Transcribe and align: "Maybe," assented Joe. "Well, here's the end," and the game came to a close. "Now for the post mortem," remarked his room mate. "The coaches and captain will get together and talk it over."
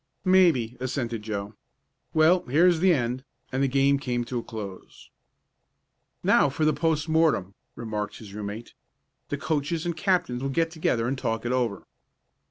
"Maybe," 0.25 0.77
assented 0.79 1.21
Joe. 1.21 1.53
"Well, 2.11 2.43
here's 2.47 2.79
the 2.79 2.91
end," 2.91 3.23
and 3.51 3.61
the 3.61 3.67
game 3.67 3.99
came 3.99 4.23
to 4.25 4.39
a 4.39 4.43
close. 4.43 5.11
"Now 6.23 6.49
for 6.49 6.65
the 6.65 6.73
post 6.73 7.07
mortem," 7.07 7.53
remarked 7.75 8.17
his 8.17 8.33
room 8.33 8.47
mate. 8.47 8.73
"The 9.29 9.37
coaches 9.37 9.85
and 9.85 9.95
captain 9.95 10.39
will 10.39 10.49
get 10.49 10.71
together 10.71 11.07
and 11.07 11.15
talk 11.19 11.45
it 11.45 11.51
over." 11.51 11.83